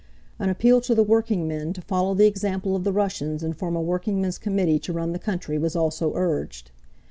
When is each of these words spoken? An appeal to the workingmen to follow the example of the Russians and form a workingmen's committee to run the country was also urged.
An 0.39 0.49
appeal 0.49 0.81
to 0.81 0.95
the 0.95 1.03
workingmen 1.03 1.73
to 1.73 1.81
follow 1.83 2.15
the 2.15 2.25
example 2.25 2.75
of 2.75 2.83
the 2.83 2.91
Russians 2.91 3.43
and 3.43 3.55
form 3.55 3.75
a 3.75 3.81
workingmen's 3.83 4.39
committee 4.39 4.79
to 4.79 4.93
run 4.93 5.11
the 5.13 5.19
country 5.19 5.59
was 5.59 5.75
also 5.75 6.15
urged. 6.15 6.71